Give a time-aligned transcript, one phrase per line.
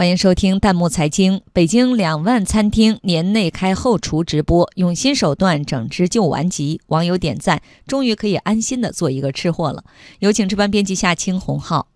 [0.00, 1.42] 欢迎收听弹幕财经。
[1.52, 9.84] 北京两万餐厅年内开后厨直播，用新手段整治旧顽疾，网友点赞，终于可以安心的做一个吃货了。
[10.20, 11.86] 有请值班编辑夏青、洪浩。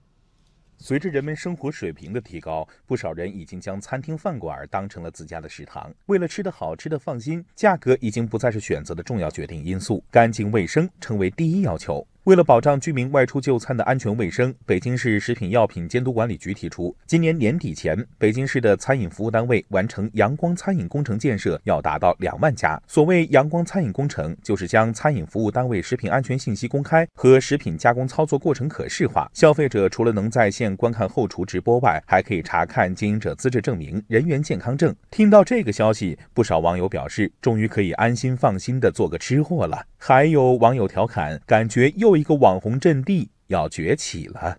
[0.76, 5.90] 随着人们生活水平的提高，不少人已经将餐厅饭馆当成了自家的食堂。
[6.04, 12.06] 为了吃得好、吃得放心，价格已经不再是选择的重要决定因素，干净卫生成为第一要求。
[12.24, 22.80] 为了保障居民外出就餐的安全卫生，北京市食品药品监督管理局提出，今年年底前，北京市的餐饮服务单位完成阳光餐饮工程建设要达到两万家。
[22.86, 29.30] 所谓阳光餐饮工程，就是将餐饮服务单位食品安全信息公开和食品加工操作过程可视化。
[29.34, 34.96] 消费者除了能在线观看后厨直播外，还可以查看经营者资质证明、人员健康证。
[35.10, 39.84] 听到这个消息，不少网友表示，终于可以安心放心的做个吃货了。
[39.98, 44.56] 还有网友调侃，感觉又一个网红阵地要崛起了。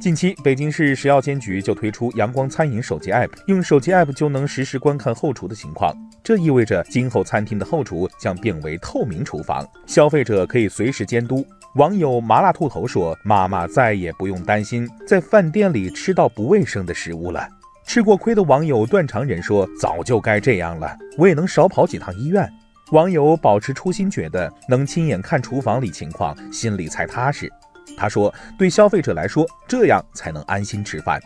[0.00, 5.94] 近期，北京市食药监局就推出阳光餐饮手机 App，用手机 App 就能实时观看后厨的情况。
[6.24, 11.46] 这意味着今后餐厅的后厨将变为透明厨房，消费者可以随时监督。
[11.76, 17.48] 网友麻辣兔头说：“妈妈再也不用担心在饭店里吃到不卫生的食物了。”
[17.86, 22.52] 吃过亏的网友断肠人说：“早就该这样了，我也能少跑几趟医院。”
[22.92, 27.50] 网友保持初心觉得能亲眼看厨房里情况，心里才踏实。
[27.96, 31.18] 他说：“对消费者来说，这样才能安心吃饭。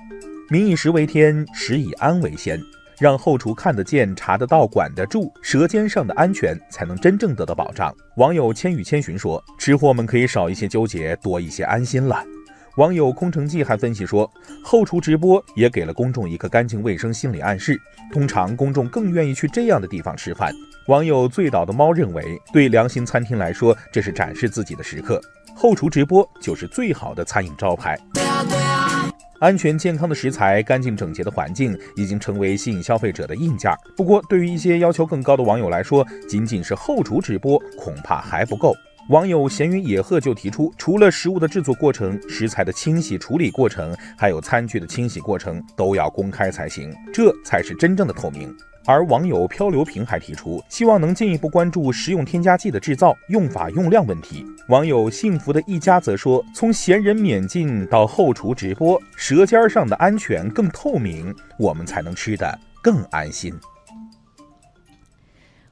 [0.48, 2.60] 民以食为天，食以安为先，
[3.00, 12.22] 让后厨看得见、查得到、管得住，舌尖上的安全才能真正得到保障。”网友千与千寻说：“吃货们可以少一些纠结，多一些安心了。”
[12.76, 14.30] 网友空城计还分析说，
[14.62, 17.80] 后厨直播也给了公众一个干净卫生心理暗示。
[18.12, 20.52] 通常公众更愿意去这样的地方吃饭。
[20.86, 25.18] 网友醉倒的猫认为，对良心餐厅来说，这是展示自己的时刻。
[25.54, 27.98] 后厨直播就是最好的餐饮招牌。
[29.40, 33.72] 安全健康的食材，干净整洁的环境，已经成为吸引消费者的硬件。
[33.96, 38.74] 不过，对于一些要求更高的网友来说，仅仅是后厨直播恐怕还不够。
[39.08, 48.52] 网友闲云野鹤就提出，除了食物的制作过程、食材的清洗处理过程，还有餐具的清洗过程都要公开才行，这才是真正的透明。
[48.84, 54.44] 而网友漂流瓶还提出，希望能进一步关注食用添加剂的制造、用法、用量问题。
[54.68, 63.54] 网友幸福的一家则说，从闲人免进到后厨直播，舌尖上的安全更透明，我们才能吃得更安心。